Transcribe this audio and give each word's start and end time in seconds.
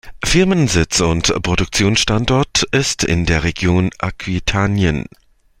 Firmensitz 0.25 0.99
und 0.99 1.31
Produktionsstandort 1.43 2.63
ist 2.71 3.03
in 3.03 3.27
der 3.27 3.43
Region 3.43 3.91
Aquitanien. 3.99 5.05